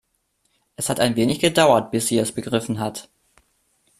Es 0.77 0.89
hat 0.89 0.99
ein 0.99 1.15
wenig 1.15 1.37
gedauert, 1.41 1.91
bis 1.91 2.07
sie 2.07 2.17
es 2.17 2.31
begriffen 2.31 2.79
hat. 2.79 3.07